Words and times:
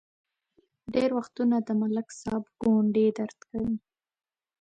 ډېر 0.93 1.09
وختونه 1.17 1.55
د 1.67 1.69
ملک 1.81 2.07
صاحب 2.21 2.43
ګونډې 2.61 3.05
درد 3.17 3.39
کوي. 3.49 3.73